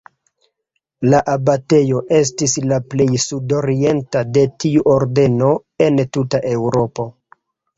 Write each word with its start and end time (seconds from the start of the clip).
La 1.09 1.19
abatejo 1.33 1.99
estis 2.21 2.57
la 2.71 2.79
plej 2.93 3.07
sudorienta 3.25 4.25
de 4.39 4.47
tiu 4.65 4.87
ordeno 4.97 5.53
en 5.89 6.03
tuta 6.19 6.43
Eŭropo. 6.57 7.11